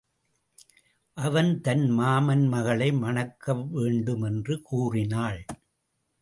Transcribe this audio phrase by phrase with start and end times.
[1.17, 5.41] அவன் தன் மாமன் மகளை மணக்கவேண்டும் என்று கூறினாள்.